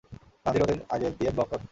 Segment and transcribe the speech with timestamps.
[0.45, 1.59] গান্ধী রোডের আগে দিয়ে ব্লক কর।